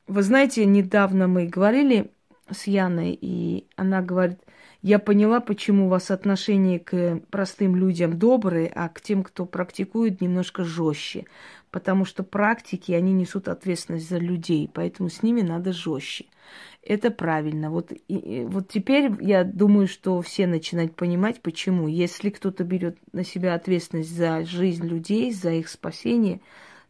знаете, 0.08 0.66
недавно 0.66 1.28
мы 1.28 1.48
говорили 1.48 2.12
с 2.50 2.68
Яной, 2.68 3.18
и 3.20 3.68
она 3.76 4.02
говорит, 4.02 4.40
я 4.88 5.00
поняла, 5.00 5.40
почему 5.40 5.86
у 5.86 5.90
вас 5.90 6.12
отношение 6.12 6.80
к 6.80 7.20
простым 7.30 7.76
людям 7.76 8.20
добрые, 8.20 8.72
а 8.74 8.88
к 8.90 9.02
тем, 9.02 9.24
кто 9.24 9.46
практикует, 9.46 10.22
немножко 10.22 10.64
жестче 10.64 11.26
потому 11.76 12.06
что 12.06 12.24
практики, 12.24 12.94
они 12.94 13.12
несут 13.12 13.50
ответственность 13.50 14.08
за 14.08 14.18
людей, 14.18 14.72
поэтому 14.74 15.10
с 15.10 15.22
ними 15.22 15.42
надо 15.42 15.74
жестче. 15.74 16.24
Это 16.82 17.12
правильно. 17.12 17.70
Вот, 17.70 17.92
и, 17.92 18.46
вот 18.48 18.70
теперь 18.70 19.12
я 19.20 19.44
думаю, 19.44 19.90
что 19.90 20.22
все 20.22 20.48
начинают 20.48 20.96
понимать, 20.96 21.42
почему. 21.42 21.90
Если 21.90 22.30
кто-то 22.30 22.64
берет 22.64 22.98
на 23.12 23.26
себя 23.26 23.56
ответственность 23.56 24.16
за 24.16 24.46
жизнь 24.46 24.88
людей, 24.88 25.34
за 25.34 25.52
их 25.52 25.68
спасение, 25.68 26.40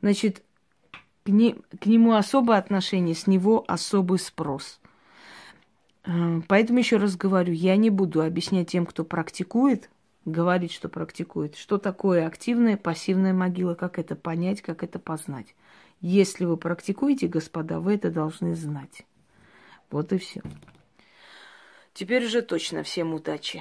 значит, 0.04 0.44
к, 1.24 1.30
не, 1.30 1.56
к 1.82 1.88
нему 1.88 2.14
особое 2.14 2.60
отношение, 2.60 3.16
с 3.16 3.26
него 3.26 3.66
особый 3.68 4.20
спрос. 4.20 4.80
Э, 6.06 6.42
поэтому 6.48 6.80
еще 6.80 6.98
раз 6.98 7.16
говорю, 7.16 7.54
я 7.54 7.76
не 7.76 7.90
буду 7.90 8.22
объяснять 8.22 8.70
тем, 8.70 8.86
кто 8.86 9.04
практикует, 9.04 9.90
говорит, 10.26 10.72
что 10.72 10.90
практикует. 10.90 11.56
Что 11.56 11.78
такое 11.78 12.28
активная, 12.28 12.78
пассивная 12.78 13.34
могила, 13.34 13.76
как 13.76 14.00
это 14.00 14.16
понять, 14.16 14.62
как 14.62 14.84
это 14.84 15.00
познать. 15.00 15.56
Если 16.02 16.46
вы 16.46 16.58
практикуете, 16.58 17.28
господа, 17.28 17.80
вы 17.80 17.96
это 17.96 18.12
должны 18.12 18.56
знать. 18.56 19.06
Вот 19.90 20.12
и 20.14 20.18
все. 20.18 20.42
Теперь 21.94 22.26
уже 22.26 22.42
точно 22.42 22.84
всем 22.84 23.14
удачи. 23.14 23.54